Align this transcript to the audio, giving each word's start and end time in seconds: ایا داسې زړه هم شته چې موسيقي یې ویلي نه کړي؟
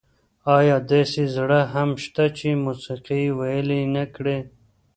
ایا 0.57 0.77
داسې 0.91 1.23
زړه 1.35 1.59
هم 1.73 1.89
شته 2.03 2.25
چې 2.37 2.47
موسيقي 2.65 3.17
یې 3.25 3.31
ویلي 3.39 3.81
نه 3.95 4.03
کړي؟ 4.15 4.37